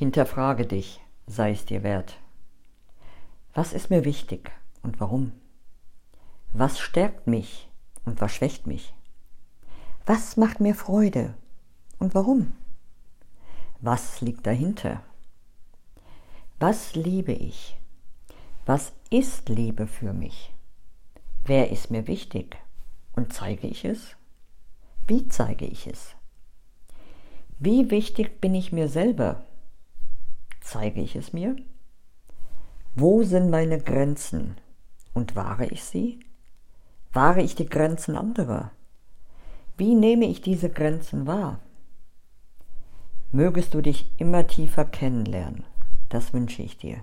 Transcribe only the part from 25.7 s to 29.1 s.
es? Wie wichtig bin ich mir